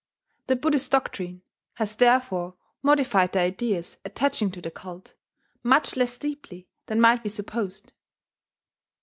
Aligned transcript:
The 0.47 0.55
Buddhist 0.55 0.89
doctrine 0.89 1.43
has 1.75 1.95
therefore 1.95 2.55
modified 2.81 3.33
the 3.33 3.41
ideas 3.41 3.99
attaching 4.03 4.49
to 4.49 4.59
the 4.59 4.71
cult 4.71 5.13
much 5.61 5.95
less 5.95 6.17
deeply 6.17 6.67
than 6.87 6.99
might 6.99 7.21
be 7.21 7.29
supposed. 7.29 7.93